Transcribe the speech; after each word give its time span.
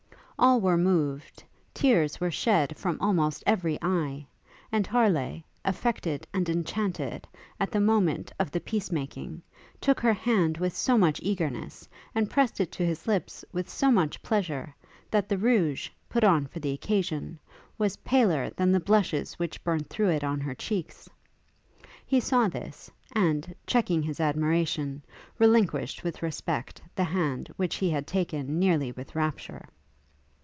All 0.43 0.59
were 0.59 0.75
moved, 0.75 1.43
tears 1.71 2.19
were 2.19 2.31
shed 2.31 2.75
from 2.75 2.97
almost 2.99 3.43
every 3.45 3.77
eye, 3.79 4.25
and 4.71 4.87
Harleigh, 4.87 5.41
affected 5.63 6.25
and 6.33 6.49
enchanted, 6.49 7.27
at 7.59 7.69
the 7.71 7.79
moment 7.79 8.33
of 8.39 8.49
the 8.49 8.59
peace 8.59 8.91
making, 8.91 9.43
took 9.79 9.99
her 9.99 10.13
hand 10.13 10.57
with 10.57 10.75
so 10.75 10.97
much 10.97 11.19
eagerness, 11.21 11.87
and 12.15 12.27
pressed 12.27 12.59
it 12.59 12.71
to 12.71 12.83
his 12.83 13.05
lips 13.05 13.45
with 13.53 13.69
so 13.69 13.91
much 13.91 14.23
pleasure, 14.23 14.73
that 15.11 15.29
the 15.29 15.37
rouge, 15.37 15.91
put 16.09 16.23
on 16.23 16.47
for 16.47 16.59
the 16.59 16.73
occasion, 16.73 17.37
was 17.77 17.97
paler 17.97 18.49
than 18.49 18.71
the 18.71 18.79
blushes 18.79 19.35
which 19.37 19.63
burnt 19.63 19.89
through 19.91 20.09
it 20.09 20.23
on 20.23 20.39
her 20.39 20.55
cheeks. 20.55 21.07
He 22.03 22.19
saw 22.19 22.47
this, 22.47 22.89
and, 23.11 23.53
checking 23.67 24.01
his 24.01 24.19
admiration, 24.19 25.03
relinquished 25.37 26.03
with 26.03 26.23
respect 26.23 26.81
the 26.95 27.03
hand 27.03 27.47
which 27.57 27.75
he 27.75 27.91
had 27.91 28.07
taken 28.07 28.57
nearly 28.57 28.91
with 28.91 29.13
rapture. 29.13 29.67